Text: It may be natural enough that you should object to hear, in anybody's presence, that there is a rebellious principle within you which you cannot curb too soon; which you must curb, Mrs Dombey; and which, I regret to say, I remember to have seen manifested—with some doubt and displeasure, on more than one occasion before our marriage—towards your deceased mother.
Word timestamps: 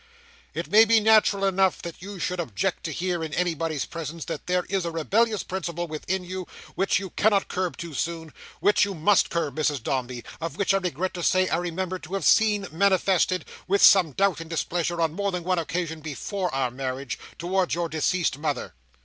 It 0.55 0.71
may 0.71 0.83
be 0.83 0.99
natural 0.99 1.45
enough 1.45 1.79
that 1.83 2.01
you 2.01 2.17
should 2.17 2.39
object 2.39 2.85
to 2.85 2.91
hear, 2.91 3.23
in 3.23 3.35
anybody's 3.35 3.85
presence, 3.85 4.25
that 4.25 4.47
there 4.47 4.63
is 4.67 4.83
a 4.83 4.89
rebellious 4.89 5.43
principle 5.43 5.85
within 5.87 6.23
you 6.23 6.47
which 6.73 6.97
you 6.97 7.11
cannot 7.11 7.47
curb 7.49 7.77
too 7.77 7.93
soon; 7.93 8.33
which 8.61 8.83
you 8.83 8.95
must 8.95 9.29
curb, 9.29 9.55
Mrs 9.57 9.83
Dombey; 9.83 10.23
and 10.39 10.57
which, 10.57 10.73
I 10.73 10.77
regret 10.77 11.13
to 11.13 11.21
say, 11.21 11.47
I 11.49 11.57
remember 11.57 11.99
to 11.99 12.15
have 12.15 12.25
seen 12.25 12.65
manifested—with 12.71 13.83
some 13.83 14.13
doubt 14.13 14.41
and 14.41 14.49
displeasure, 14.49 14.99
on 14.99 15.13
more 15.13 15.31
than 15.31 15.43
one 15.43 15.59
occasion 15.59 15.99
before 16.01 16.51
our 16.51 16.71
marriage—towards 16.71 17.75
your 17.75 17.87
deceased 17.87 18.39
mother. 18.39 18.73